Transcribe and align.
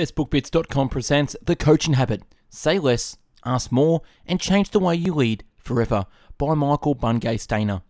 BestBookBits.com 0.00 0.88
presents 0.88 1.36
The 1.42 1.54
Coaching 1.54 1.92
Habit 1.92 2.22
Say 2.48 2.78
Less, 2.78 3.18
Ask 3.44 3.70
More, 3.70 4.00
and 4.24 4.40
Change 4.40 4.70
the 4.70 4.80
Way 4.80 4.94
You 4.94 5.12
Lead 5.12 5.44
Forever 5.58 6.06
by 6.38 6.54
Michael 6.54 6.94
Bungay 6.94 7.36
Stanier. 7.36 7.82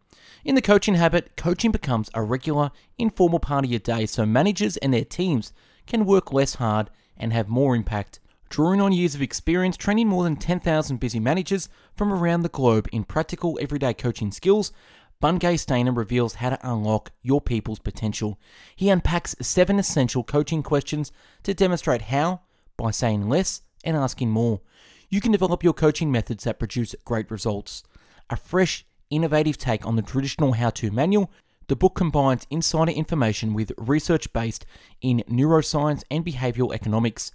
In 0.45 0.57
The 0.57 0.61
Coaching 0.61 0.97
Habit, 0.97 1.37
coaching 1.37 1.71
becomes 1.71 2.11
a 2.13 2.25
regular, 2.25 2.73
informal 2.99 3.39
part 3.39 3.65
of 3.65 3.71
your 3.71 3.79
day 3.79 4.07
so 4.07 4.27
managers 4.27 4.77
and 4.79 4.93
their 4.93 5.05
teams 5.05 5.53
can 5.87 6.05
work 6.05 6.33
less 6.33 6.57
hard 6.57 6.91
and 7.17 7.33
have 7.33 7.49
more 7.49 7.77
impact. 7.77 8.19
Drawing 8.49 8.81
on 8.81 8.91
years 8.91 9.15
of 9.15 9.23
experience 9.23 9.77
training 9.77 10.09
more 10.09 10.25
than 10.25 10.35
10,000 10.35 10.99
busy 10.99 11.21
managers 11.21 11.69
from 11.95 12.13
around 12.13 12.43
the 12.43 12.49
globe 12.49 12.89
in 12.91 13.05
practical 13.05 13.57
everyday 13.63 13.95
coaching 13.95 14.33
skills, 14.33 14.73
Bungay 15.21 15.57
Stanier 15.57 15.95
reveals 15.95 16.37
how 16.37 16.49
to 16.49 16.59
unlock 16.63 17.13
your 17.23 17.43
people's 17.43 17.79
potential. 17.79 18.39
He 18.75 18.89
unpacks 18.89 19.37
seven 19.43 19.79
essential 19.79 20.25
coaching 20.25 20.63
questions 20.63 21.13
to 21.43 21.53
demonstrate 21.53 22.03
how, 22.03 22.41
by 22.79 22.91
saying 22.91 23.29
less 23.29 23.61
and 23.85 23.97
asking 23.97 24.31
more, 24.31 24.63
you 25.11 25.21
can 25.21 25.31
develop 25.31 25.63
your 25.63 25.75
coaching 25.75 26.11
methods 26.11 26.45
that 26.45 26.59
produce 26.59 26.95
great 27.05 27.31
results. 27.31 27.83
A 28.31 28.37
fresh, 28.37 28.87
innovative 29.11 29.59
take 29.59 29.85
on 29.87 29.97
the 29.97 30.03
traditional 30.03 30.53
how 30.53 30.71
to 30.71 30.91
manual, 30.91 31.31
the 31.67 31.77
book 31.77 31.95
combines 31.95 32.47
insider 32.49 32.93
information 32.93 33.53
with 33.53 33.73
research 33.77 34.33
based 34.33 34.65
in 35.03 35.23
neuroscience 35.31 36.03
and 36.11 36.25
behavioral 36.25 36.75
economics, 36.75 37.31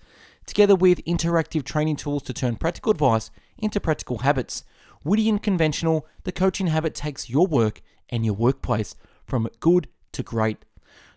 together 0.47 0.75
with 0.75 1.05
interactive 1.05 1.63
training 1.63 1.97
tools 1.97 2.23
to 2.23 2.33
turn 2.33 2.55
practical 2.55 2.91
advice 2.91 3.29
into 3.59 3.79
practical 3.79 4.19
habits. 4.19 4.63
Witty 5.05 5.29
and 5.29 5.41
conventional, 5.41 6.07
the 6.23 6.31
coaching 6.31 6.67
habit 6.67 6.95
takes 6.95 7.29
your 7.29 7.45
work 7.45 7.81
and 8.09 8.25
your 8.25 8.33
workplace 8.33 8.95
from 9.23 9.47
good 9.59 9.87
to 10.13 10.23
great. 10.23 10.65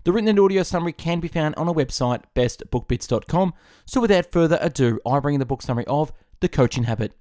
The 0.04 0.12
written 0.12 0.28
and 0.28 0.38
audio 0.38 0.62
summary 0.62 0.92
can 0.92 1.20
be 1.20 1.28
found 1.28 1.54
on 1.56 1.68
our 1.68 1.74
website, 1.74 2.22
bestbookbits.com. 2.36 3.54
So 3.86 4.00
without 4.00 4.30
further 4.30 4.58
ado, 4.60 5.00
I 5.06 5.18
bring 5.20 5.38
the 5.38 5.46
book 5.46 5.62
summary 5.62 5.86
of 5.86 6.12
The 6.40 6.48
Coaching 6.48 6.84
Habit. 6.84 7.12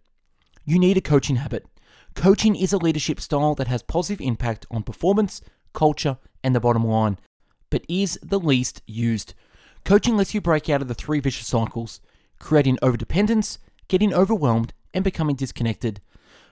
You 0.66 0.78
need 0.78 0.98
a 0.98 1.02
coaching 1.02 1.38
habit. 1.38 1.66
Coaching 2.16 2.56
is 2.56 2.74
a 2.74 2.78
leadership 2.78 3.22
style 3.22 3.56
that 3.56 3.68
has 3.68 3.82
positive 3.82 4.20
impact 4.20 4.66
on 4.70 4.84
performance, 4.84 5.42
culture, 5.74 6.18
and 6.44 6.54
the 6.54 6.60
bottom 6.60 6.84
line, 6.84 7.18
but 7.70 7.86
is 7.88 8.20
the 8.22 8.40
least 8.40 8.82
used. 8.86 9.34
Coaching 9.86 10.18
lets 10.18 10.34
you 10.34 10.42
break 10.42 10.70
out 10.70 10.82
of 10.82 10.90
the 10.90 10.94
three 10.94 11.22
vicious 11.22 11.48
cycles 11.48 12.02
creating 12.40 12.78
overdependence, 12.82 13.58
getting 13.88 14.14
overwhelmed, 14.14 14.74
and 14.94 15.04
becoming 15.04 15.36
disconnected. 15.36 16.02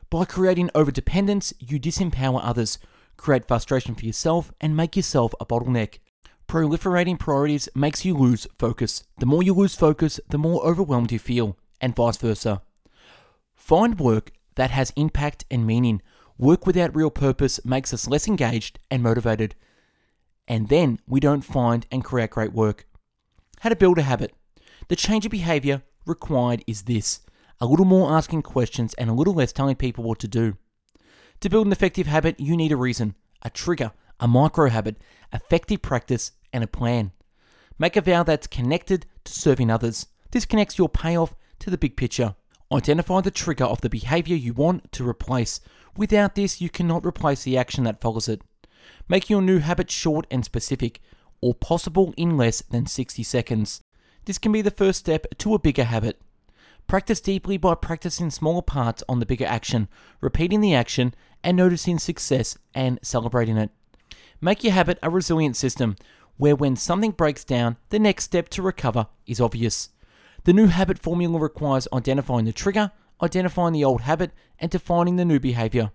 By 0.09 0.25
creating 0.25 0.69
overdependence, 0.75 1.53
you 1.59 1.79
disempower 1.79 2.39
others, 2.43 2.77
create 3.17 3.47
frustration 3.47 3.95
for 3.95 4.05
yourself, 4.05 4.51
and 4.61 4.75
make 4.75 4.95
yourself 4.95 5.33
a 5.39 5.45
bottleneck. 5.45 5.99
Proliferating 6.47 7.17
priorities 7.17 7.67
makes 7.73 8.05
you 8.05 8.15
lose 8.15 8.47
focus. 8.59 9.03
The 9.17 9.25
more 9.25 9.41
you 9.41 9.53
lose 9.53 9.75
focus, 9.75 10.19
the 10.29 10.37
more 10.37 10.63
overwhelmed 10.63 11.11
you 11.11 11.19
feel, 11.19 11.57
and 11.81 11.95
vice 11.95 12.17
versa. 12.17 12.61
Find 13.55 13.99
work 13.99 14.31
that 14.55 14.71
has 14.71 14.93
impact 14.95 15.45
and 15.49 15.65
meaning. 15.65 16.01
Work 16.37 16.67
without 16.67 16.95
real 16.95 17.09
purpose 17.09 17.63
makes 17.65 17.93
us 17.93 18.07
less 18.07 18.27
engaged 18.27 18.79
and 18.91 19.01
motivated. 19.01 19.55
And 20.47 20.69
then 20.69 20.99
we 21.07 21.19
don't 21.19 21.41
find 21.41 21.85
and 21.91 22.03
create 22.03 22.29
great 22.29 22.53
work. 22.53 22.85
How 23.61 23.69
to 23.69 23.75
build 23.75 23.97
a 23.97 24.03
habit. 24.03 24.33
The 24.87 24.95
change 24.95 25.25
of 25.25 25.31
behavior 25.31 25.81
required 26.05 26.63
is 26.67 26.83
this 26.83 27.21
a 27.59 27.65
little 27.65 27.85
more 27.85 28.11
asking 28.11 28.41
questions 28.41 28.93
and 28.95 29.09
a 29.09 29.13
little 29.13 29.33
less 29.33 29.53
telling 29.53 29.75
people 29.75 30.03
what 30.03 30.19
to 30.19 30.27
do. 30.27 30.57
To 31.41 31.49
build 31.49 31.65
an 31.65 31.71
effective 31.71 32.07
habit, 32.07 32.39
you 32.39 32.55
need 32.55 32.71
a 32.71 32.77
reason, 32.77 33.15
a 33.41 33.49
trigger, 33.49 33.91
a 34.19 34.27
micro 34.27 34.69
habit, 34.69 34.97
effective 35.33 35.81
practice, 35.81 36.31
and 36.53 36.63
a 36.63 36.67
plan. 36.67 37.11
Make 37.77 37.95
a 37.95 38.01
vow 38.01 38.23
that's 38.23 38.47
connected 38.47 39.05
to 39.25 39.33
serving 39.33 39.69
others. 39.69 40.07
This 40.31 40.45
connects 40.45 40.77
your 40.77 40.89
payoff 40.89 41.35
to 41.59 41.69
the 41.69 41.77
big 41.77 41.97
picture. 41.97 42.35
Identify 42.71 43.21
the 43.21 43.31
trigger 43.31 43.65
of 43.65 43.81
the 43.81 43.89
behavior 43.89 44.35
you 44.35 44.53
want 44.53 44.91
to 44.93 45.07
replace. 45.07 45.59
Without 45.97 46.35
this, 46.35 46.61
you 46.61 46.69
cannot 46.69 47.05
replace 47.05 47.43
the 47.43 47.57
action 47.57 47.83
that 47.83 48.01
follows 48.01 48.27
it. 48.27 48.41
Make 49.07 49.29
your 49.29 49.41
new 49.41 49.59
habit 49.59 49.91
short 49.91 50.25
and 50.31 50.43
specific, 50.43 51.01
or 51.41 51.53
possible 51.53 52.13
in 52.17 52.37
less 52.37 52.61
than 52.61 52.85
60 52.85 53.21
seconds. 53.23 53.81
This 54.25 54.37
can 54.37 54.51
be 54.51 54.61
the 54.61 54.71
first 54.71 54.99
step 54.99 55.25
to 55.37 55.53
a 55.53 55.59
bigger 55.59 55.83
habit. 55.83 56.19
Practice 56.87 57.19
deeply 57.19 57.57
by 57.57 57.73
practicing 57.73 58.29
smaller 58.29 58.61
parts 58.61 59.03
on 59.09 59.19
the 59.19 59.25
bigger 59.25 59.45
action, 59.45 59.87
repeating 60.21 60.61
the 60.61 60.75
action, 60.75 61.15
and 61.43 61.57
noticing 61.57 61.97
success 61.97 62.57
and 62.75 62.99
celebrating 63.01 63.57
it. 63.57 63.71
Make 64.39 64.63
your 64.63 64.73
habit 64.73 64.99
a 65.01 65.09
resilient 65.09 65.55
system 65.55 65.95
where 66.37 66.55
when 66.55 66.75
something 66.75 67.11
breaks 67.11 67.43
down, 67.43 67.77
the 67.89 67.99
next 67.99 68.25
step 68.25 68.49
to 68.49 68.61
recover 68.61 69.07
is 69.25 69.41
obvious. 69.41 69.89
The 70.43 70.53
new 70.53 70.67
habit 70.67 70.99
formula 70.99 71.39
requires 71.39 71.87
identifying 71.91 72.45
the 72.45 72.53
trigger, 72.53 72.91
identifying 73.21 73.73
the 73.73 73.83
old 73.83 74.01
habit, 74.01 74.31
and 74.59 74.69
defining 74.69 75.15
the 75.15 75.25
new 75.25 75.39
behavior. 75.39 75.91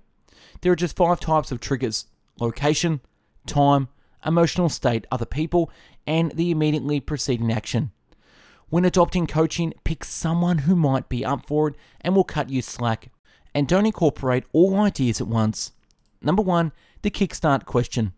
There 0.61 0.73
are 0.73 0.77
just 0.77 0.97
five 0.97 1.21
types 1.21 1.53
of 1.53 1.61
triggers 1.61 2.07
location, 2.41 3.01
time, 3.47 3.89
emotional 4.25 4.69
state, 4.69 5.07
other 5.13 5.27
people, 5.27 5.71
and 6.07 6.33
the 6.33 6.51
immediately 6.51 6.99
preceding 7.01 7.53
action. 7.53 7.93
When 8.71 8.85
adopting 8.85 9.27
coaching, 9.27 9.75
pick 9.83 10.05
someone 10.05 10.59
who 10.59 10.77
might 10.77 11.09
be 11.09 11.25
up 11.25 11.45
for 11.45 11.69
it 11.69 11.75
and 12.01 12.15
will 12.15 12.23
cut 12.23 12.51
you 12.51 12.63
slack. 12.63 13.11
And 13.53 13.67
don't 13.67 13.85
incorporate 13.85 14.45
all 14.53 14.79
ideas 14.79 15.21
at 15.21 15.27
once. 15.27 15.73
Number 16.23 16.41
one, 16.41 16.71
the 17.03 17.11
kickstart 17.11 17.65
question. 17.65 18.13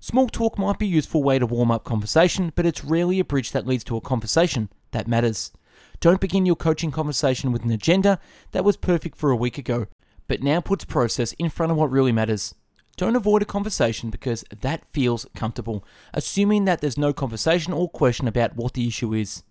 Small 0.00 0.26
talk 0.26 0.58
might 0.58 0.80
be 0.80 0.86
a 0.86 0.88
useful 0.88 1.22
way 1.22 1.38
to 1.38 1.46
warm 1.46 1.70
up 1.70 1.84
conversation, 1.84 2.52
but 2.56 2.66
it's 2.66 2.84
rarely 2.84 3.20
a 3.20 3.24
bridge 3.24 3.52
that 3.52 3.64
leads 3.64 3.84
to 3.84 3.96
a 3.96 4.00
conversation 4.00 4.68
that 4.90 5.06
matters. 5.06 5.52
Don't 6.00 6.20
begin 6.20 6.46
your 6.46 6.56
coaching 6.56 6.90
conversation 6.90 7.52
with 7.52 7.62
an 7.62 7.70
agenda 7.70 8.18
that 8.50 8.64
was 8.64 8.76
perfect 8.76 9.16
for 9.16 9.30
a 9.30 9.36
week 9.36 9.56
ago, 9.56 9.86
but 10.26 10.42
now 10.42 10.60
puts 10.60 10.84
process 10.84 11.32
in 11.34 11.48
front 11.48 11.70
of 11.70 11.78
what 11.78 11.92
really 11.92 12.10
matters. 12.10 12.56
Don't 12.96 13.14
avoid 13.14 13.42
a 13.42 13.44
conversation 13.44 14.10
because 14.10 14.44
that 14.62 14.84
feels 14.84 15.26
comfortable, 15.36 15.84
assuming 16.12 16.64
that 16.64 16.80
there's 16.80 16.98
no 16.98 17.12
conversation 17.12 17.72
or 17.72 17.88
question 17.88 18.26
about 18.26 18.56
what 18.56 18.74
the 18.74 18.88
issue 18.88 19.14
is. 19.14 19.44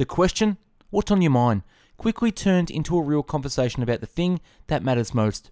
The 0.00 0.06
question, 0.06 0.56
what's 0.88 1.10
on 1.10 1.20
your 1.20 1.30
mind, 1.30 1.62
quickly 1.98 2.32
turned 2.32 2.70
into 2.70 2.96
a 2.96 3.02
real 3.02 3.22
conversation 3.22 3.82
about 3.82 4.00
the 4.00 4.06
thing 4.06 4.40
that 4.68 4.82
matters 4.82 5.12
most. 5.12 5.50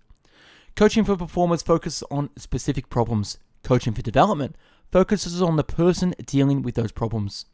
Coaching 0.75 1.05
for 1.05 1.19
performance 1.19 1.61
focuses 1.63 2.03
on 2.11 2.31
specific 2.39 2.89
problems. 2.89 3.37
Coaching 3.63 3.93
for 3.93 4.01
development 4.01 4.57
focuses 4.91 5.43
on 5.43 5.57
the 5.57 5.65
person 5.65 6.15
dealing 6.25 6.63
with 6.63 6.77
those 6.77 6.93
problems. 6.93 7.45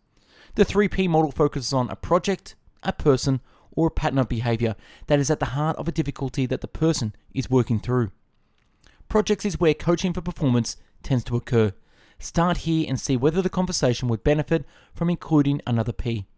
The 0.55 0.65
3P 0.65 1.09
model 1.09 1.33
focuses 1.33 1.73
on 1.73 1.91
a 1.91 1.97
project, 1.97 2.55
a 2.85 2.93
person, 2.93 3.41
or 3.73 3.89
a 3.89 3.91
pattern 3.91 4.21
of 4.21 4.29
behavior 4.29 4.77
that 5.09 5.19
is 5.19 5.33
at 5.33 5.41
the 5.41 5.47
heart 5.47 5.77
of 5.79 5.89
a 5.89 5.93
difficulty 5.93 6.47
that 6.47 6.61
the 6.61 6.69
person 6.69 7.13
is 7.35 7.51
working 7.51 7.81
through. 7.81 8.13
Projects 9.09 9.45
is 9.45 9.59
where 9.59 9.75
coaching 9.75 10.13
for 10.13 10.21
performance 10.21 10.77
tends 11.03 11.25
to 11.25 11.35
occur. 11.35 11.73
Start 12.21 12.59
here 12.59 12.87
and 12.89 13.01
see 13.01 13.17
whether 13.17 13.43
the 13.43 13.51
conversation 13.51 14.07
would 14.07 14.23
benefit 14.23 14.65
from 14.95 15.11
including 15.11 15.61
another 15.67 15.93
P. 15.93 16.29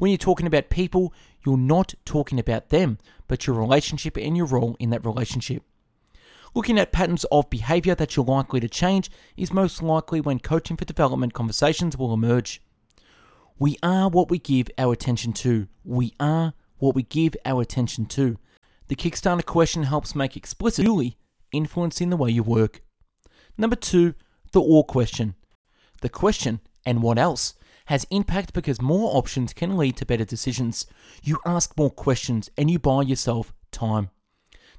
When 0.00 0.10
you're 0.10 0.16
talking 0.16 0.46
about 0.46 0.70
people, 0.70 1.12
you're 1.44 1.58
not 1.58 1.92
talking 2.06 2.40
about 2.40 2.70
them, 2.70 2.96
but 3.28 3.46
your 3.46 3.54
relationship 3.54 4.16
and 4.16 4.34
your 4.34 4.46
role 4.46 4.74
in 4.78 4.88
that 4.90 5.04
relationship. 5.04 5.62
Looking 6.54 6.78
at 6.78 6.90
patterns 6.90 7.24
of 7.24 7.50
behavior 7.50 7.94
that 7.94 8.16
you're 8.16 8.24
likely 8.24 8.60
to 8.60 8.68
change 8.68 9.10
is 9.36 9.52
most 9.52 9.82
likely 9.82 10.22
when 10.22 10.38
coaching 10.40 10.78
for 10.78 10.86
development 10.86 11.34
conversations 11.34 11.98
will 11.98 12.14
emerge. 12.14 12.62
We 13.58 13.76
are 13.82 14.08
what 14.08 14.30
we 14.30 14.38
give 14.38 14.68
our 14.78 14.94
attention 14.94 15.34
to. 15.34 15.68
We 15.84 16.14
are 16.18 16.54
what 16.78 16.94
we 16.94 17.02
give 17.02 17.36
our 17.44 17.60
attention 17.60 18.06
to. 18.06 18.38
The 18.88 18.96
Kickstarter 18.96 19.44
question 19.44 19.82
helps 19.82 20.14
make 20.14 20.34
explicit 20.34 20.86
Julie 20.86 21.18
influencing 21.52 22.08
the 22.08 22.16
way 22.16 22.30
you 22.30 22.42
work. 22.42 22.80
Number 23.58 23.76
two, 23.76 24.14
the 24.52 24.62
AWE 24.62 24.84
question. 24.84 25.34
The 26.00 26.08
question, 26.08 26.60
and 26.86 27.02
what 27.02 27.18
else, 27.18 27.52
has 27.90 28.06
impact 28.08 28.52
because 28.52 28.80
more 28.80 29.16
options 29.16 29.52
can 29.52 29.76
lead 29.76 29.96
to 29.96 30.06
better 30.06 30.24
decisions. 30.24 30.86
You 31.24 31.40
ask 31.44 31.76
more 31.76 31.90
questions 31.90 32.48
and 32.56 32.70
you 32.70 32.78
buy 32.78 33.02
yourself 33.02 33.52
time. 33.72 34.10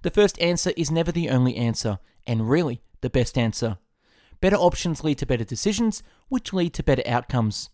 The 0.03 0.09
first 0.09 0.39
answer 0.39 0.71
is 0.77 0.89
never 0.89 1.11
the 1.11 1.29
only 1.29 1.57
answer, 1.57 1.99
and 2.25 2.49
really 2.49 2.81
the 3.01 3.09
best 3.09 3.37
answer. 3.37 3.79
Better 4.39 4.55
options 4.55 5.03
lead 5.03 5.17
to 5.17 5.25
better 5.25 5.43
decisions, 5.43 6.03
which 6.29 6.53
lead 6.53 6.73
to 6.75 6.83
better 6.83 7.03
outcomes. 7.05 7.69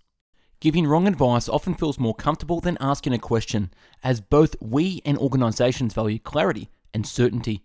Giving 0.59 0.87
wrong 0.87 1.07
advice 1.07 1.47
often 1.47 1.75
feels 1.75 1.99
more 1.99 2.15
comfortable 2.15 2.59
than 2.59 2.75
asking 2.81 3.13
a 3.13 3.19
question, 3.19 3.71
as 4.03 4.19
both 4.19 4.55
we 4.59 5.03
and 5.05 5.19
organizations 5.19 5.93
value 5.93 6.17
clarity 6.17 6.71
and 6.95 7.05
certainty. 7.05 7.63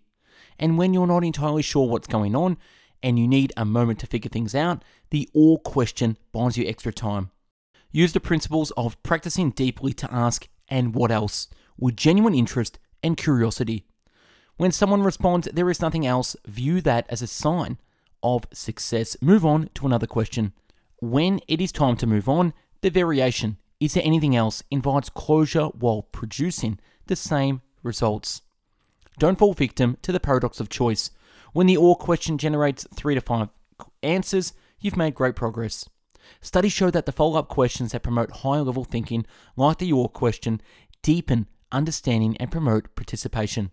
And 0.59 0.77
when 0.77 0.93
you're 0.93 1.07
not 1.07 1.23
entirely 1.23 1.63
sure 1.63 1.89
what's 1.89 2.05
going 2.05 2.35
on 2.35 2.59
and 3.01 3.17
you 3.17 3.27
need 3.27 3.51
a 3.57 3.65
moment 3.65 3.97
to 4.01 4.05
figure 4.05 4.29
things 4.29 4.53
out, 4.53 4.83
the 5.09 5.27
AWE 5.35 5.57
question 5.63 6.19
buys 6.31 6.55
you 6.55 6.67
extra 6.67 6.93
time. 6.93 7.31
Use 7.95 8.11
the 8.11 8.19
principles 8.19 8.71
of 8.71 9.01
practicing 9.03 9.51
deeply 9.51 9.93
to 9.93 10.11
ask 10.11 10.47
and 10.67 10.95
what 10.95 11.11
else 11.11 11.47
with 11.77 11.95
genuine 11.95 12.33
interest 12.33 12.79
and 13.03 13.15
curiosity. 13.15 13.85
When 14.57 14.71
someone 14.71 15.03
responds, 15.03 15.47
there 15.53 15.69
is 15.69 15.79
nothing 15.79 16.03
else, 16.03 16.35
view 16.47 16.81
that 16.81 17.05
as 17.09 17.21
a 17.21 17.27
sign 17.27 17.77
of 18.23 18.45
success. 18.51 19.15
Move 19.21 19.45
on 19.45 19.69
to 19.75 19.85
another 19.85 20.07
question. 20.07 20.53
When 21.01 21.39
it 21.47 21.61
is 21.61 21.71
time 21.71 21.95
to 21.97 22.07
move 22.07 22.27
on, 22.27 22.53
the 22.81 22.89
variation 22.89 23.57
Is 23.79 23.93
there 23.93 24.03
anything 24.03 24.35
else 24.35 24.63
invites 24.71 25.09
closure 25.09 25.65
while 25.65 26.01
producing 26.01 26.79
the 27.05 27.15
same 27.15 27.61
results? 27.83 28.41
Don't 29.19 29.37
fall 29.37 29.53
victim 29.53 29.97
to 30.01 30.11
the 30.11 30.19
paradox 30.19 30.59
of 30.59 30.69
choice. 30.69 31.11
When 31.51 31.67
the 31.67 31.77
AWE 31.77 31.95
question 31.95 32.39
generates 32.39 32.87
three 32.95 33.13
to 33.13 33.21
five 33.21 33.49
answers, 34.01 34.53
you've 34.79 34.97
made 34.97 35.13
great 35.13 35.35
progress. 35.35 35.87
Studies 36.41 36.73
show 36.73 36.89
that 36.91 37.05
the 37.05 37.11
follow 37.11 37.39
up 37.39 37.47
questions 37.47 37.91
that 37.91 38.03
promote 38.03 38.31
higher 38.31 38.61
level 38.61 38.83
thinking, 38.83 39.25
like 39.55 39.77
the 39.77 39.91
AWE 39.91 40.09
question, 40.09 40.61
deepen 41.01 41.47
understanding 41.71 42.37
and 42.37 42.51
promote 42.51 42.95
participation. 42.95 43.71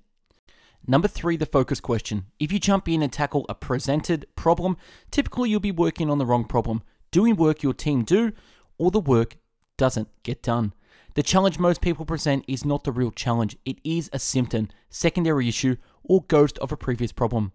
Number 0.86 1.08
three, 1.08 1.36
the 1.36 1.46
focus 1.46 1.78
question. 1.78 2.26
If 2.38 2.50
you 2.50 2.58
jump 2.58 2.88
in 2.88 3.02
and 3.02 3.12
tackle 3.12 3.44
a 3.48 3.54
presented 3.54 4.26
problem, 4.34 4.76
typically 5.10 5.50
you'll 5.50 5.60
be 5.60 5.70
working 5.70 6.10
on 6.10 6.18
the 6.18 6.26
wrong 6.26 6.44
problem, 6.44 6.82
doing 7.10 7.36
work 7.36 7.62
your 7.62 7.74
team 7.74 8.02
do, 8.02 8.32
or 8.78 8.90
the 8.90 9.00
work 9.00 9.36
doesn't 9.76 10.08
get 10.22 10.42
done. 10.42 10.72
The 11.14 11.22
challenge 11.22 11.58
most 11.58 11.80
people 11.80 12.06
present 12.06 12.44
is 12.48 12.64
not 12.64 12.84
the 12.84 12.92
real 12.92 13.10
challenge, 13.10 13.56
it 13.64 13.78
is 13.84 14.08
a 14.12 14.18
symptom, 14.18 14.68
secondary 14.88 15.48
issue, 15.48 15.76
or 16.02 16.24
ghost 16.28 16.58
of 16.58 16.72
a 16.72 16.76
previous 16.76 17.12
problem. 17.12 17.52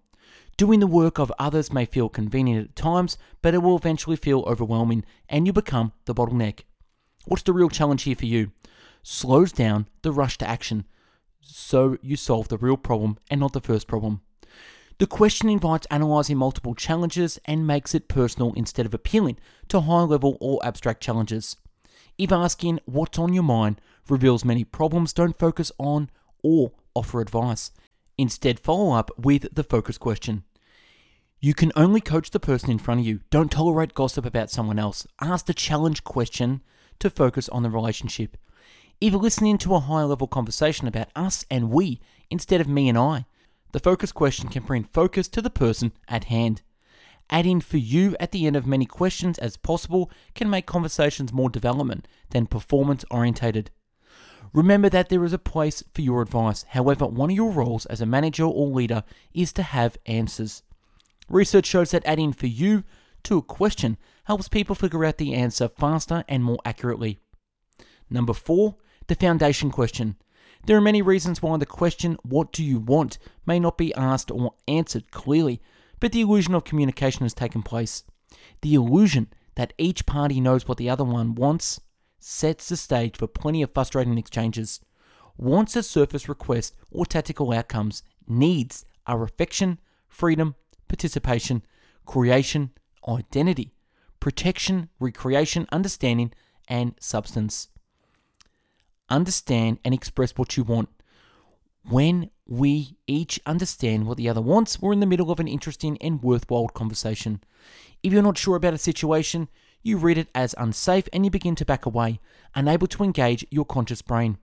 Doing 0.57 0.79
the 0.79 0.87
work 0.87 1.19
of 1.19 1.33
others 1.37 1.73
may 1.73 1.83
feel 1.83 2.07
convenient 2.07 2.69
at 2.69 2.75
times, 2.75 3.17
but 3.41 3.53
it 3.53 3.57
will 3.57 3.75
eventually 3.75 4.15
feel 4.15 4.45
overwhelming 4.47 5.03
and 5.27 5.45
you 5.45 5.51
become 5.51 5.91
the 6.05 6.15
bottleneck. 6.15 6.61
What's 7.25 7.43
the 7.43 7.51
real 7.51 7.69
challenge 7.69 8.03
here 8.03 8.15
for 8.15 8.25
you? 8.25 8.51
Slows 9.03 9.51
down 9.51 9.87
the 10.01 10.13
rush 10.13 10.37
to 10.37 10.47
action 10.47 10.85
so 11.41 11.97
you 12.01 12.15
solve 12.15 12.47
the 12.47 12.57
real 12.57 12.77
problem 12.77 13.17
and 13.29 13.39
not 13.41 13.53
the 13.53 13.61
first 13.61 13.87
problem. 13.87 14.21
The 14.97 15.07
question 15.07 15.49
invites 15.49 15.87
analyzing 15.91 16.37
multiple 16.37 16.73
challenges 16.73 17.37
and 17.43 17.67
makes 17.67 17.93
it 17.93 18.07
personal 18.07 18.53
instead 18.53 18.85
of 18.85 18.93
appealing 18.93 19.37
to 19.67 19.81
high 19.81 20.03
level 20.03 20.37
or 20.39 20.65
abstract 20.65 21.03
challenges. 21.03 21.57
If 22.17 22.31
asking 22.31 22.79
what's 22.85 23.19
on 23.19 23.33
your 23.33 23.43
mind 23.43 23.81
reveals 24.07 24.45
many 24.45 24.63
problems, 24.63 25.11
don't 25.11 25.37
focus 25.37 25.71
on 25.77 26.09
or 26.41 26.71
offer 26.93 27.19
advice. 27.19 27.71
Instead, 28.17 28.59
follow 28.59 28.93
up 28.93 29.11
with 29.17 29.53
the 29.53 29.63
focus 29.63 29.97
question. 29.97 30.43
You 31.39 31.53
can 31.53 31.71
only 31.75 32.01
coach 32.01 32.31
the 32.31 32.39
person 32.39 32.71
in 32.71 32.79
front 32.79 33.01
of 33.01 33.05
you. 33.05 33.19
Don't 33.29 33.51
tolerate 33.51 33.93
gossip 33.93 34.25
about 34.25 34.49
someone 34.49 34.79
else. 34.79 35.05
Ask 35.21 35.45
the 35.45 35.53
challenge 35.53 36.03
question 36.03 36.61
to 36.99 37.09
focus 37.09 37.49
on 37.49 37.63
the 37.63 37.69
relationship. 37.69 38.37
You're 39.01 39.19
listening 39.19 39.57
to 39.59 39.75
a 39.75 39.81
high 39.81 40.03
level 40.03 40.27
conversation 40.27 40.87
about 40.87 41.09
us 41.15 41.45
and 41.51 41.69
we 41.69 41.99
instead 42.29 42.61
of 42.61 42.67
me 42.67 42.87
and 42.89 42.97
I, 42.97 43.25
the 43.73 43.79
focus 43.79 44.11
question 44.11 44.47
can 44.47 44.63
bring 44.63 44.85
focus 44.85 45.27
to 45.27 45.41
the 45.41 45.49
person 45.49 45.91
at 46.07 46.25
hand. 46.25 46.61
Adding 47.29 47.59
for 47.59 47.77
you 47.77 48.15
at 48.19 48.31
the 48.31 48.47
end 48.47 48.55
of 48.55 48.65
many 48.65 48.85
questions 48.85 49.37
as 49.37 49.57
possible 49.57 50.09
can 50.33 50.49
make 50.49 50.65
conversations 50.65 51.33
more 51.33 51.49
development 51.49 52.07
than 52.29 52.45
performance 52.45 53.03
orientated. 53.11 53.71
Remember 54.55 54.87
that 54.87 55.09
there 55.09 55.25
is 55.25 55.33
a 55.33 55.37
place 55.37 55.83
for 55.93 55.99
your 56.01 56.21
advice. 56.21 56.63
However, 56.69 57.05
one 57.05 57.29
of 57.29 57.35
your 57.35 57.51
roles 57.51 57.85
as 57.87 57.99
a 57.99 58.05
manager 58.05 58.45
or 58.45 58.67
leader 58.67 59.03
is 59.33 59.51
to 59.51 59.63
have 59.63 59.97
answers. 60.05 60.63
Research 61.27 61.65
shows 61.65 61.91
that 61.91 62.05
adding 62.05 62.31
for 62.31 62.47
you 62.47 62.85
to 63.23 63.37
a 63.37 63.41
question 63.41 63.97
helps 64.23 64.47
people 64.47 64.73
figure 64.73 65.03
out 65.03 65.17
the 65.17 65.33
answer 65.33 65.67
faster 65.67 66.23
and 66.29 66.41
more 66.41 66.59
accurately. 66.63 67.19
Number 68.09 68.31
four, 68.31 68.77
the 69.07 69.15
foundation 69.15 69.71
question. 69.71 70.15
There 70.65 70.77
are 70.77 70.81
many 70.81 71.01
reasons 71.01 71.41
why 71.41 71.57
the 71.57 71.65
question, 71.65 72.17
What 72.23 72.53
do 72.53 72.63
you 72.63 72.79
want? 72.79 73.17
may 73.45 73.59
not 73.59 73.77
be 73.77 73.93
asked 73.95 74.31
or 74.31 74.53
answered 74.69 75.11
clearly, 75.11 75.61
but 75.99 76.13
the 76.13 76.21
illusion 76.21 76.55
of 76.55 76.63
communication 76.63 77.23
has 77.23 77.33
taken 77.33 77.61
place. 77.61 78.05
The 78.61 78.75
illusion 78.75 79.33
that 79.55 79.73
each 79.77 80.05
party 80.05 80.39
knows 80.39 80.65
what 80.65 80.77
the 80.77 80.89
other 80.89 81.03
one 81.03 81.35
wants 81.35 81.81
sets 82.27 82.69
the 82.69 82.75
stage 82.75 83.15
for 83.15 83.27
plenty 83.27 83.61
of 83.61 83.71
frustrating 83.71 84.17
exchanges. 84.17 84.79
Wants 85.37 85.75
a 85.75 85.83
surface 85.83 86.27
request 86.27 86.75
or 86.89 87.05
tactical 87.05 87.53
outcomes, 87.53 88.01
needs 88.27 88.83
are 89.05 89.21
affection, 89.23 89.77
freedom, 90.07 90.55
participation, 90.87 91.61
creation, 92.05 92.71
identity, 93.07 93.73
protection, 94.19 94.89
recreation, 94.99 95.67
understanding, 95.71 96.31
and 96.67 96.95
substance. 96.99 97.67
Understand 99.07 99.77
and 99.85 99.93
express 99.93 100.31
what 100.31 100.57
you 100.57 100.63
want. 100.63 100.89
When 101.87 102.31
we 102.47 102.97
each 103.05 103.39
understand 103.45 104.07
what 104.07 104.17
the 104.17 104.29
other 104.29 104.41
wants, 104.41 104.81
we're 104.81 104.93
in 104.93 104.99
the 104.99 105.05
middle 105.05 105.29
of 105.29 105.39
an 105.39 105.47
interesting 105.47 105.95
and 106.01 106.23
worthwhile 106.23 106.69
conversation. 106.69 107.41
If 108.01 108.11
you're 108.11 108.23
not 108.23 108.39
sure 108.39 108.55
about 108.55 108.73
a 108.73 108.79
situation, 108.79 109.47
you 109.85 109.97
read 109.97 110.17
it 110.17 110.29
as 110.33 110.55
unsafe 110.57 111.07
and 111.13 111.23
you 111.23 111.31
begin 111.31 111.55
to 111.55 111.65
back 111.65 111.85
away, 111.85 112.19
unable 112.55 112.87
to 112.87 113.03
engage 113.03 113.45
your 113.51 113.65
conscious 113.65 114.01
brain. 114.01 114.37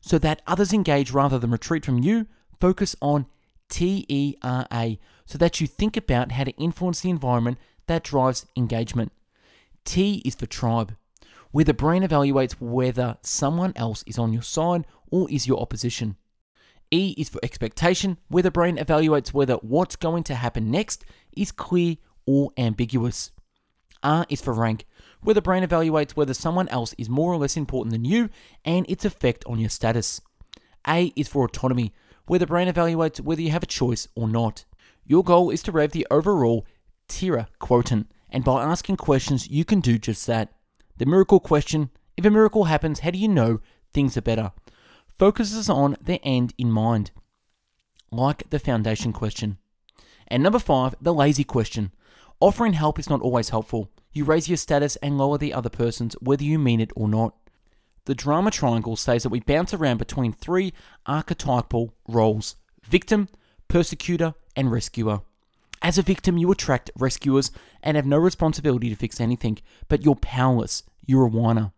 So 0.00 0.18
that 0.18 0.42
others 0.46 0.72
engage 0.72 1.10
rather 1.10 1.38
than 1.38 1.50
retreat 1.50 1.84
from 1.84 1.98
you, 1.98 2.26
focus 2.60 2.94
on 3.00 3.26
TERA 3.68 4.98
so 5.24 5.38
that 5.38 5.60
you 5.60 5.66
think 5.66 5.96
about 5.96 6.32
how 6.32 6.44
to 6.44 6.50
influence 6.52 7.00
the 7.00 7.10
environment 7.10 7.58
that 7.86 8.04
drives 8.04 8.46
engagement. 8.56 9.12
T 9.84 10.22
is 10.24 10.34
for 10.34 10.46
tribe, 10.46 10.94
where 11.50 11.64
the 11.64 11.74
brain 11.74 12.02
evaluates 12.02 12.60
whether 12.60 13.16
someone 13.22 13.72
else 13.76 14.04
is 14.06 14.18
on 14.18 14.32
your 14.32 14.42
side 14.42 14.86
or 15.10 15.30
is 15.30 15.46
your 15.46 15.60
opposition. 15.60 16.16
E 16.90 17.14
is 17.18 17.28
for 17.28 17.40
expectation, 17.42 18.18
where 18.28 18.42
the 18.42 18.50
brain 18.50 18.76
evaluates 18.76 19.32
whether 19.32 19.54
what's 19.56 19.96
going 19.96 20.22
to 20.24 20.34
happen 20.34 20.70
next 20.70 21.04
is 21.36 21.50
clear 21.50 21.96
or 22.26 22.50
ambiguous. 22.56 23.30
R 24.04 24.26
is 24.28 24.40
for 24.40 24.52
rank, 24.52 24.86
where 25.22 25.34
the 25.34 25.42
brain 25.42 25.64
evaluates 25.64 26.12
whether 26.12 26.34
someone 26.34 26.68
else 26.68 26.94
is 26.98 27.08
more 27.08 27.32
or 27.32 27.38
less 27.38 27.56
important 27.56 27.92
than 27.92 28.04
you 28.04 28.30
and 28.64 28.86
its 28.88 29.04
effect 29.04 29.44
on 29.46 29.58
your 29.58 29.70
status. 29.70 30.20
A 30.86 31.12
is 31.16 31.26
for 31.26 31.44
autonomy, 31.44 31.92
where 32.26 32.38
the 32.38 32.46
brain 32.46 32.68
evaluates 32.68 33.20
whether 33.20 33.42
you 33.42 33.50
have 33.50 33.62
a 33.62 33.66
choice 33.66 34.06
or 34.14 34.28
not. 34.28 34.64
Your 35.04 35.24
goal 35.24 35.50
is 35.50 35.62
to 35.64 35.72
rev 35.72 35.90
the 35.90 36.06
overall 36.10 36.66
TERA 37.08 37.48
quotient, 37.58 38.10
and 38.30 38.44
by 38.44 38.62
asking 38.62 38.96
questions, 38.96 39.50
you 39.50 39.64
can 39.64 39.80
do 39.80 39.98
just 39.98 40.26
that. 40.28 40.52
The 40.98 41.06
miracle 41.06 41.40
question 41.40 41.90
if 42.16 42.24
a 42.24 42.30
miracle 42.30 42.64
happens, 42.64 43.00
how 43.00 43.10
do 43.10 43.18
you 43.18 43.26
know 43.26 43.60
things 43.92 44.16
are 44.16 44.22
better? 44.22 44.52
focuses 45.18 45.70
on 45.70 45.96
the 46.00 46.24
end 46.24 46.52
in 46.58 46.70
mind, 46.70 47.10
like 48.10 48.48
the 48.50 48.58
foundation 48.58 49.12
question. 49.12 49.58
And 50.28 50.42
number 50.42 50.58
five, 50.58 50.94
the 51.00 51.14
lazy 51.14 51.44
question. 51.44 51.92
Offering 52.40 52.72
help 52.72 52.98
is 52.98 53.08
not 53.08 53.20
always 53.20 53.50
helpful. 53.50 53.90
You 54.14 54.24
raise 54.24 54.48
your 54.48 54.56
status 54.56 54.94
and 54.96 55.18
lower 55.18 55.36
the 55.36 55.52
other 55.52 55.68
person's, 55.68 56.14
whether 56.20 56.44
you 56.44 56.58
mean 56.58 56.80
it 56.80 56.92
or 56.94 57.08
not. 57.08 57.34
The 58.04 58.14
drama 58.14 58.52
triangle 58.52 58.96
says 58.96 59.24
that 59.24 59.30
we 59.30 59.40
bounce 59.40 59.74
around 59.74 59.98
between 59.98 60.32
three 60.32 60.72
archetypal 61.04 61.94
roles 62.06 62.56
victim, 62.84 63.28
persecutor, 63.66 64.34
and 64.54 64.70
rescuer. 64.70 65.22
As 65.82 65.98
a 65.98 66.02
victim, 66.02 66.38
you 66.38 66.50
attract 66.52 66.90
rescuers 66.96 67.50
and 67.82 67.96
have 67.96 68.06
no 68.06 68.18
responsibility 68.18 68.88
to 68.88 68.94
fix 68.94 69.20
anything, 69.20 69.58
but 69.88 70.04
you're 70.04 70.14
powerless. 70.14 70.82
You're 71.04 71.26
a 71.26 71.28
whiner. 71.28 71.72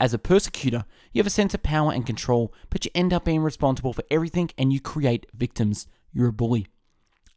As 0.00 0.14
a 0.14 0.18
persecutor, 0.18 0.84
you 1.12 1.18
have 1.18 1.26
a 1.26 1.30
sense 1.30 1.54
of 1.54 1.62
power 1.62 1.92
and 1.92 2.06
control, 2.06 2.54
but 2.70 2.84
you 2.84 2.90
end 2.94 3.12
up 3.12 3.24
being 3.24 3.42
responsible 3.42 3.92
for 3.92 4.04
everything 4.10 4.50
and 4.56 4.72
you 4.72 4.80
create 4.80 5.26
victims. 5.34 5.88
You're 6.12 6.28
a 6.28 6.32
bully. 6.32 6.68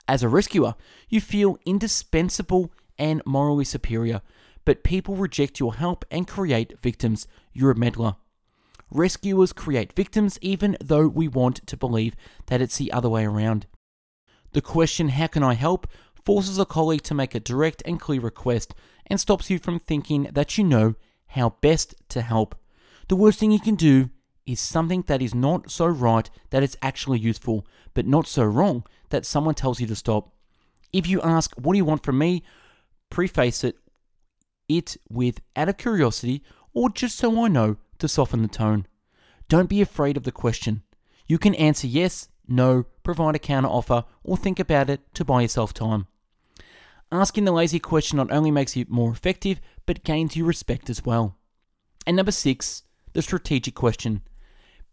As 0.07 0.21
a 0.21 0.29
rescuer, 0.29 0.75
you 1.09 1.21
feel 1.21 1.57
indispensable 1.65 2.71
and 3.01 3.21
morally 3.25 3.65
superior, 3.65 4.21
but 4.63 4.83
people 4.83 5.15
reject 5.15 5.59
your 5.59 5.73
help 5.73 6.05
and 6.11 6.27
create 6.27 6.79
victims. 6.79 7.27
You're 7.51 7.71
a 7.71 7.75
meddler. 7.75 8.15
Rescuers 8.91 9.53
create 9.53 9.93
victims 9.93 10.37
even 10.39 10.77
though 10.79 11.07
we 11.07 11.27
want 11.27 11.65
to 11.65 11.75
believe 11.75 12.15
that 12.45 12.61
it's 12.61 12.77
the 12.77 12.91
other 12.91 13.09
way 13.09 13.25
around. 13.25 13.65
The 14.53 14.61
question, 14.61 15.09
How 15.09 15.27
can 15.27 15.43
I 15.43 15.55
help? 15.55 15.87
forces 16.23 16.59
a 16.59 16.65
colleague 16.65 17.01
to 17.01 17.15
make 17.15 17.33
a 17.33 17.39
direct 17.39 17.81
and 17.83 17.99
clear 17.99 18.21
request 18.21 18.75
and 19.07 19.19
stops 19.19 19.49
you 19.49 19.57
from 19.57 19.79
thinking 19.79 20.29
that 20.31 20.55
you 20.55 20.63
know 20.63 20.93
how 21.29 21.55
best 21.61 21.95
to 22.09 22.21
help. 22.21 22.53
The 23.07 23.15
worst 23.15 23.39
thing 23.39 23.51
you 23.51 23.59
can 23.59 23.73
do 23.73 24.11
is 24.45 24.59
something 24.59 25.03
that 25.07 25.23
is 25.23 25.33
not 25.33 25.71
so 25.71 25.87
right 25.87 26.29
that 26.51 26.61
it's 26.61 26.77
actually 26.83 27.17
useful, 27.17 27.65
but 27.95 28.05
not 28.05 28.27
so 28.27 28.43
wrong 28.43 28.83
that 29.09 29.25
someone 29.25 29.55
tells 29.55 29.79
you 29.79 29.87
to 29.87 29.95
stop. 29.95 30.31
If 30.93 31.07
you 31.07 31.19
ask, 31.23 31.55
What 31.55 31.73
do 31.73 31.77
you 31.77 31.85
want 31.85 32.03
from 32.03 32.19
me? 32.19 32.43
Preface 33.11 33.63
it, 33.63 33.75
it 34.67 34.97
with 35.09 35.41
out 35.55 35.69
of 35.69 35.77
curiosity 35.77 36.43
or 36.73 36.89
just 36.89 37.17
so 37.17 37.43
I 37.43 37.47
know 37.47 37.77
to 37.99 38.07
soften 38.07 38.41
the 38.41 38.47
tone. 38.47 38.87
Don't 39.49 39.69
be 39.69 39.81
afraid 39.81 40.17
of 40.17 40.23
the 40.23 40.31
question. 40.31 40.81
You 41.27 41.37
can 41.37 41.53
answer 41.55 41.87
yes, 41.87 42.29
no, 42.47 42.85
provide 43.03 43.35
a 43.35 43.39
counter 43.39 43.69
offer, 43.69 44.05
or 44.23 44.37
think 44.37 44.59
about 44.59 44.89
it 44.89 45.01
to 45.13 45.25
buy 45.25 45.41
yourself 45.41 45.73
time. 45.73 46.07
Asking 47.11 47.43
the 47.43 47.51
lazy 47.51 47.79
question 47.79 48.17
not 48.17 48.31
only 48.31 48.51
makes 48.51 48.75
you 48.75 48.85
more 48.87 49.11
effective, 49.11 49.59
but 49.85 50.03
gains 50.03 50.35
you 50.35 50.45
respect 50.45 50.89
as 50.89 51.05
well. 51.05 51.37
And 52.07 52.15
number 52.15 52.31
six, 52.31 52.83
the 53.13 53.21
strategic 53.21 53.75
question. 53.75 54.21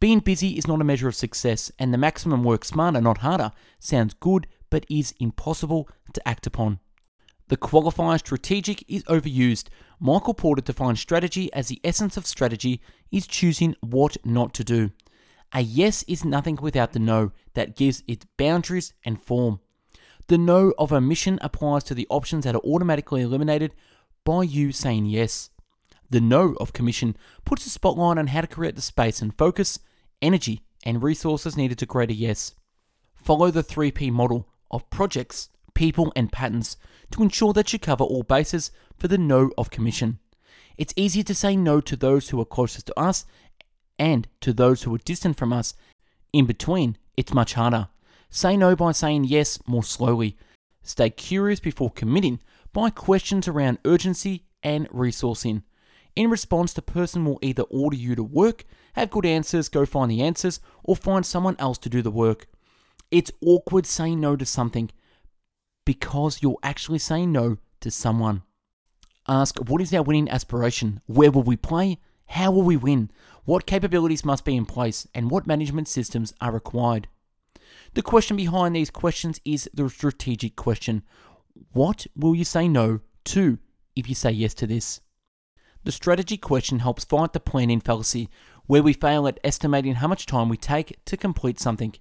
Being 0.01 0.21
busy 0.21 0.59
is 0.59 0.67
not 0.67 0.81
a 0.81 0.85
measure 0.85 1.09
of 1.09 1.15
success, 1.15 1.71
and 1.79 1.95
the 1.95 1.99
maximum 1.99 2.45
work 2.45 2.65
smarter, 2.65 3.01
not 3.01 3.19
harder, 3.19 3.53
sounds 3.79 4.15
good, 4.15 4.47
but 4.71 4.87
is 4.91 5.15
impossible 5.19 5.89
to 6.13 6.29
act 6.29 6.47
upon. 6.47 6.81
The 7.49 7.57
qualifier 7.57 8.19
strategic 8.19 8.85
is 8.89 9.05
overused. 9.05 9.69
Michael 9.99 10.35
Porter 10.35 10.63
defines 10.63 11.01
strategy 11.01 11.53
as 11.53 11.69
the 11.69 11.81
essence 11.83 12.17
of 12.17 12.27
strategy 12.27 12.81
is 13.11 13.27
choosing 13.27 13.75
what 13.81 14.17
not 14.25 14.53
to 14.55 14.65
do. 14.65 14.91
A 15.55 15.61
yes 15.61 16.03
is 16.03 16.27
nothing 16.27 16.59
without 16.61 16.93
the 16.93 16.99
no 16.99 17.33
that 17.55 17.75
gives 17.75 18.03
it 18.07 18.27
boundaries 18.37 18.93
and 19.03 19.21
form. 19.21 19.61
The 20.27 20.37
no 20.37 20.75
of 20.79 20.93
omission 20.93 21.39
applies 21.41 21.85
to 21.85 21.95
the 21.95 22.07
options 22.11 22.45
that 22.45 22.55
are 22.55 22.65
automatically 22.65 23.23
eliminated 23.23 23.75
by 24.25 24.43
you 24.43 24.73
saying 24.73 25.07
yes. 25.07 25.49
The 26.11 26.21
no 26.21 26.55
of 26.61 26.75
commission 26.75 27.17
puts 27.47 27.65
a 27.65 27.71
spotlight 27.71 28.19
on 28.19 28.27
how 28.27 28.43
to 28.43 28.47
create 28.47 28.77
the 28.77 28.83
space 28.83 29.23
and 29.23 29.37
focus, 29.37 29.79
energy, 30.21 30.61
and 30.85 31.03
resources 31.03 31.57
needed 31.57 31.79
to 31.79 31.87
create 31.87 32.11
a 32.11 32.15
yes. 32.15 32.55
Follow 33.15 33.51
the 33.51 33.65
3P 33.65 34.13
model 34.13 34.47
of 34.71 34.89
projects, 34.91 35.49
people, 35.79 36.13
and 36.17 36.33
patterns 36.33 36.77
to 37.13 37.23
ensure 37.23 37.53
that 37.53 37.73
you 37.73 37.79
cover 37.79 38.03
all 38.03 38.25
bases 38.25 38.73
for 38.99 39.07
the 39.07 39.17
no 39.17 39.53
of 39.57 39.71
commission. 39.71 40.19
It's 40.77 40.93
easier 40.97 41.23
to 41.23 41.35
say 41.37 41.55
no 41.55 41.81
to 41.81 41.95
those 41.95 42.29
who 42.29 42.41
are 42.41 42.45
closest 42.45 42.89
to 42.89 42.99
us 42.99 43.25
and 43.97 44.27
to 44.41 44.53
those 44.53 44.83
who 44.83 44.93
are 44.97 44.99
distant 44.99 45.37
from 45.37 45.53
us. 45.53 45.75
In 46.33 46.47
between, 46.47 46.97
it's 47.17 47.33
much 47.33 47.55
harder. 47.55 47.89
Say 48.29 48.57
no 48.57 48.75
by 48.75 48.91
saying 48.91 49.25
yes 49.25 49.61
more 49.69 49.85
slowly. 49.85 50.37
Stay 50.83 51.11
curious 51.11 51.61
before 51.61 51.91
committing 51.91 52.41
by 52.73 52.91
questions 52.91 53.47
around 53.47 53.79
urgency 53.85 54.47
and 54.65 54.89
resourcing. 54.91 55.63
In 56.17 56.29
response, 56.29 56.73
the 56.73 56.83
person 56.83 57.25
will 57.25 57.39
either 57.41 57.63
order 57.63 57.97
you 57.97 58.17
to 58.17 58.25
work, 58.25 58.65
have 58.95 59.11
good 59.11 59.25
answers, 59.25 59.69
go 59.69 59.87
find 59.87 60.11
the 60.11 60.23
answers, 60.23 60.59
or 60.83 60.97
find 60.97 61.25
someone 61.25 61.55
else 61.61 61.79
to 61.79 61.89
do 61.89 62.03
the 62.03 62.11
work. 62.11 62.49
It's 63.13 63.31
awkward 63.41 63.87
saying 63.87 64.21
no 64.21 64.35
to 64.35 64.45
something 64.45 64.91
because 65.89 66.43
you're 66.43 66.59
actually 66.63 66.99
saying 66.99 67.33
no 67.33 67.57
to 67.81 67.91
someone. 67.91 68.43
Ask 69.27 69.57
what 69.57 69.81
is 69.81 69.95
our 69.95 70.03
winning 70.03 70.29
aspiration? 70.29 71.01
Where 71.07 71.31
will 71.31 71.43
we 71.43 71.57
play? 71.57 71.97
How 72.27 72.51
will 72.51 72.61
we 72.61 72.77
win? 72.77 73.11
What 73.47 73.65
capabilities 73.65 74.23
must 74.23 74.45
be 74.45 74.55
in 74.55 74.67
place? 74.67 75.09
And 75.15 75.31
what 75.31 75.47
management 75.47 75.89
systems 75.89 76.35
are 76.43 76.53
required? 76.53 77.09
The 77.95 78.03
question 78.03 78.37
behind 78.37 78.77
these 78.77 78.91
questions 78.91 79.41
is 79.47 79.67
the 79.73 79.89
strategic 79.89 80.57
question 80.57 81.05
What 81.73 82.07
will 82.15 82.35
you 82.35 82.45
say 82.45 82.69
no 82.69 83.01
to 83.33 83.59
if 83.97 84.11
you 84.11 84.15
say 84.15 84.33
yes 84.33 84.53
to 84.55 84.67
this? 84.67 85.01
The 85.85 85.93
strategy 85.93 86.37
question 86.37 86.81
helps 86.81 87.07
fight 87.07 87.33
the 87.33 87.41
planning 87.41 87.81
fallacy, 87.81 88.29
where 88.67 88.83
we 88.83 88.93
fail 88.93 89.27
at 89.27 89.41
estimating 89.43 89.95
how 89.95 90.09
much 90.09 90.27
time 90.27 90.51
we 90.51 90.59
take 90.59 91.03
to 91.07 91.17
complete 91.17 91.59
something. 91.59 91.95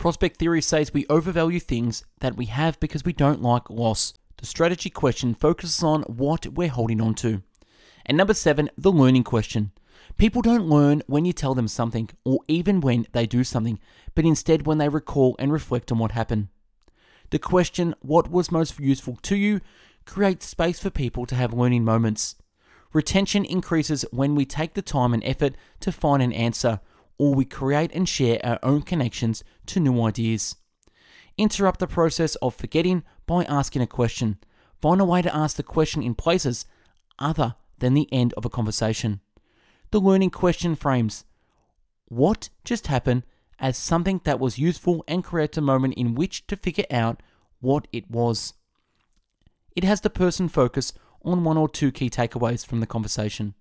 Prospect 0.00 0.38
theory 0.38 0.62
says 0.62 0.94
we 0.94 1.04
overvalue 1.10 1.60
things 1.60 2.06
that 2.20 2.34
we 2.34 2.46
have 2.46 2.80
because 2.80 3.04
we 3.04 3.12
don't 3.12 3.42
like 3.42 3.68
loss. 3.68 4.14
The 4.38 4.46
strategy 4.46 4.88
question 4.88 5.34
focuses 5.34 5.82
on 5.82 6.04
what 6.04 6.46
we're 6.46 6.70
holding 6.70 7.02
on 7.02 7.12
to. 7.16 7.42
And 8.06 8.16
number 8.16 8.32
seven, 8.32 8.70
the 8.78 8.90
learning 8.90 9.24
question. 9.24 9.72
People 10.16 10.40
don't 10.40 10.70
learn 10.70 11.02
when 11.06 11.26
you 11.26 11.34
tell 11.34 11.54
them 11.54 11.68
something 11.68 12.08
or 12.24 12.38
even 12.48 12.80
when 12.80 13.08
they 13.12 13.26
do 13.26 13.44
something, 13.44 13.78
but 14.14 14.24
instead 14.24 14.66
when 14.66 14.78
they 14.78 14.88
recall 14.88 15.36
and 15.38 15.52
reflect 15.52 15.92
on 15.92 15.98
what 15.98 16.12
happened. 16.12 16.48
The 17.28 17.38
question, 17.38 17.94
what 18.00 18.30
was 18.30 18.50
most 18.50 18.80
useful 18.80 19.18
to 19.24 19.36
you, 19.36 19.60
creates 20.06 20.46
space 20.46 20.80
for 20.80 20.88
people 20.88 21.26
to 21.26 21.34
have 21.34 21.52
learning 21.52 21.84
moments. 21.84 22.36
Retention 22.94 23.44
increases 23.44 24.06
when 24.12 24.34
we 24.34 24.46
take 24.46 24.72
the 24.72 24.80
time 24.80 25.12
and 25.12 25.22
effort 25.26 25.56
to 25.80 25.92
find 25.92 26.22
an 26.22 26.32
answer, 26.32 26.80
or 27.20 27.34
we 27.34 27.44
create 27.44 27.90
and 27.92 28.08
share 28.08 28.40
our 28.42 28.58
own 28.62 28.80
connections 28.80 29.44
to 29.66 29.78
new 29.78 30.02
ideas. 30.02 30.56
Interrupt 31.36 31.78
the 31.78 31.86
process 31.86 32.34
of 32.36 32.54
forgetting 32.54 33.02
by 33.26 33.44
asking 33.44 33.82
a 33.82 33.86
question. 33.86 34.38
Find 34.80 35.02
a 35.02 35.04
way 35.04 35.20
to 35.20 35.36
ask 35.36 35.56
the 35.58 35.62
question 35.62 36.02
in 36.02 36.14
places 36.14 36.64
other 37.18 37.56
than 37.78 37.92
the 37.92 38.08
end 38.10 38.32
of 38.38 38.46
a 38.46 38.48
conversation. 38.48 39.20
The 39.90 40.00
learning 40.00 40.30
question 40.30 40.74
frames 40.74 41.26
what 42.06 42.48
just 42.64 42.86
happened 42.86 43.24
as 43.58 43.76
something 43.76 44.22
that 44.24 44.40
was 44.40 44.58
useful 44.58 45.04
and 45.06 45.22
creates 45.22 45.58
a 45.58 45.60
moment 45.60 45.92
in 45.98 46.14
which 46.14 46.46
to 46.46 46.56
figure 46.56 46.86
out 46.90 47.22
what 47.60 47.86
it 47.92 48.10
was. 48.10 48.54
It 49.76 49.84
has 49.84 50.00
the 50.00 50.08
person 50.08 50.48
focus 50.48 50.94
on 51.22 51.44
one 51.44 51.58
or 51.58 51.68
two 51.68 51.92
key 51.92 52.08
takeaways 52.08 52.64
from 52.64 52.80
the 52.80 52.86
conversation. 52.86 53.52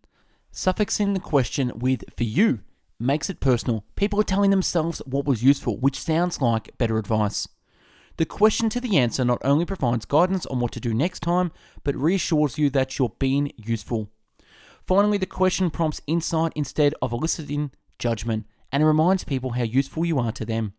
Suffixing 0.50 1.13
the 1.13 1.20
question 1.20 1.74
with 1.75 2.06
for 2.16 2.24
you 2.24 2.62
makes 3.00 3.29
it 3.29 3.39
personal. 3.39 3.86
People 3.96 4.20
are 4.20 4.24
telling 4.24 4.51
themselves 4.51 5.01
what 5.06 5.25
was 5.25 5.44
useful, 5.44 5.77
which 5.77 6.00
sounds 6.00 6.41
like 6.41 6.77
better 6.77 6.98
advice. 6.98 7.48
The 8.18 8.25
question 8.25 8.68
to 8.70 8.82
the 8.82 8.98
answer 8.98 9.24
not 9.24 9.41
only 9.46 9.63
provides 9.65 10.06
guidance 10.06 10.46
on 10.48 10.60
what 10.60 10.74
to 10.74 10.82
do 10.82 10.94
next 10.94 11.22
time, 11.22 11.51
but 11.84 11.96
reassures 11.96 12.58
you 12.58 12.70
that 12.72 13.00
you're 13.00 13.13
being 13.18 13.53
useful. 13.56 14.10
Finally, 14.84 15.18
the 15.20 15.25
question 15.25 15.70
prompts 15.70 16.01
insight 16.06 16.51
instead 16.56 16.94
of 17.01 17.13
eliciting 17.13 17.72
judgment, 17.98 18.46
and 18.72 18.84
it 18.84 18.86
reminds 18.86 19.24
people 19.24 19.51
how 19.51 19.63
useful 19.63 20.06
you 20.06 20.20
are 20.20 20.34
to 20.34 20.46
them. 20.46 20.74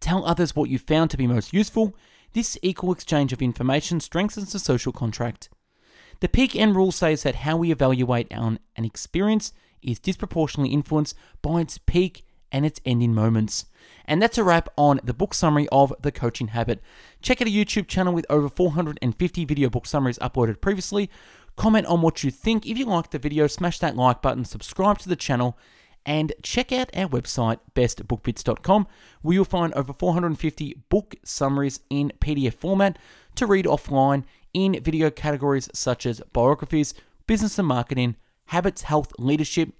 Tell 0.00 0.24
others 0.24 0.56
what 0.56 0.70
you 0.70 0.78
found 0.78 1.10
to 1.10 1.16
be 1.16 1.26
most 1.26 1.52
useful. 1.52 1.94
This 2.32 2.58
equal 2.62 2.92
exchange 2.92 3.32
of 3.32 3.42
information 3.42 4.00
strengthens 4.00 4.52
the 4.52 4.58
social 4.58 4.92
contract. 4.92 5.50
The 6.20 6.28
peak 6.28 6.56
end 6.56 6.76
rule 6.76 6.92
says 6.92 7.22
that 7.24 7.36
how 7.36 7.58
we 7.58 7.70
evaluate 7.70 8.28
an 8.30 8.58
experience 8.76 9.52
is 9.86 9.98
disproportionately 9.98 10.74
influenced 10.74 11.16
by 11.40 11.60
its 11.60 11.78
peak 11.78 12.24
and 12.52 12.66
its 12.66 12.80
ending 12.84 13.14
moments. 13.14 13.66
And 14.04 14.20
that's 14.20 14.38
a 14.38 14.44
wrap 14.44 14.68
on 14.76 15.00
the 15.02 15.14
book 15.14 15.34
summary 15.34 15.68
of 15.70 15.92
The 16.00 16.12
Coaching 16.12 16.48
Habit. 16.48 16.80
Check 17.22 17.40
out 17.40 17.48
a 17.48 17.50
YouTube 17.50 17.88
channel 17.88 18.12
with 18.12 18.26
over 18.30 18.48
450 18.48 19.44
video 19.44 19.68
book 19.68 19.86
summaries 19.86 20.18
uploaded 20.18 20.60
previously. 20.60 21.10
Comment 21.56 21.86
on 21.86 22.02
what 22.02 22.22
you 22.22 22.30
think. 22.30 22.66
If 22.66 22.78
you 22.78 22.86
liked 22.86 23.12
the 23.12 23.18
video, 23.18 23.46
smash 23.46 23.78
that 23.80 23.96
like 23.96 24.22
button, 24.22 24.44
subscribe 24.44 24.98
to 24.98 25.08
the 25.08 25.16
channel, 25.16 25.58
and 26.04 26.32
check 26.42 26.70
out 26.70 26.94
our 26.96 27.08
website, 27.08 27.58
bestbookbits.com, 27.74 28.86
where 29.22 29.34
you'll 29.34 29.44
find 29.44 29.72
over 29.74 29.92
450 29.92 30.82
book 30.88 31.16
summaries 31.24 31.80
in 31.90 32.12
PDF 32.20 32.54
format 32.54 32.98
to 33.34 33.46
read 33.46 33.64
offline 33.64 34.24
in 34.54 34.80
video 34.82 35.10
categories 35.10 35.68
such 35.74 36.06
as 36.06 36.22
biographies, 36.32 36.94
business 37.26 37.58
and 37.58 37.66
marketing, 37.66 38.16
habits, 38.46 38.82
health, 38.82 39.12
leadership, 39.18 39.72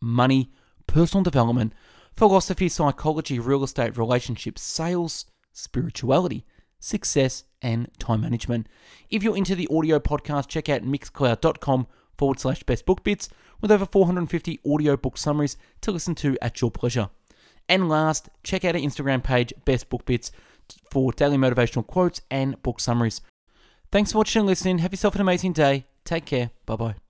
money, 0.00 0.50
personal 0.86 1.22
development, 1.22 1.72
philosophy, 2.14 2.68
psychology, 2.68 3.38
real 3.38 3.64
estate, 3.64 3.96
relationships, 3.96 4.62
sales, 4.62 5.26
spirituality, 5.52 6.44
success, 6.78 7.44
and 7.62 7.88
time 7.98 8.20
management. 8.20 8.68
If 9.10 9.22
you're 9.22 9.36
into 9.36 9.54
the 9.54 9.68
audio 9.70 9.98
podcast, 9.98 10.48
check 10.48 10.68
out 10.68 10.82
mixcloud.com 10.82 11.86
forward 12.18 12.38
slash 12.38 12.62
best 12.62 12.86
book 12.86 13.02
bits 13.02 13.28
with 13.60 13.72
over 13.72 13.86
450 13.86 14.60
audio 14.70 14.96
book 14.96 15.16
summaries 15.16 15.56
to 15.80 15.90
listen 15.90 16.14
to 16.16 16.36
at 16.42 16.60
your 16.60 16.70
pleasure. 16.70 17.08
And 17.68 17.88
last, 17.88 18.28
check 18.42 18.64
out 18.64 18.74
our 18.74 18.80
Instagram 18.80 19.24
page, 19.24 19.52
Best 19.64 19.88
Book 19.88 20.04
Bits, 20.04 20.30
for 20.90 21.12
daily 21.12 21.38
motivational 21.38 21.86
quotes 21.86 22.20
and 22.30 22.62
book 22.62 22.78
summaries. 22.78 23.22
Thanks 23.90 24.12
for 24.12 24.18
watching 24.18 24.40
and 24.40 24.46
listening. 24.46 24.78
Have 24.78 24.92
yourself 24.92 25.14
an 25.14 25.22
amazing 25.22 25.52
day. 25.54 25.86
Take 26.04 26.26
care. 26.26 26.50
Bye 26.66 26.76
bye. 26.76 27.03